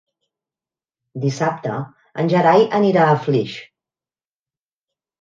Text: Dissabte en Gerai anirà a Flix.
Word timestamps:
Dissabte 1.25 1.77
en 2.25 2.33
Gerai 2.33 2.67
anirà 2.81 3.07
a 3.13 3.23
Flix. 3.29 3.63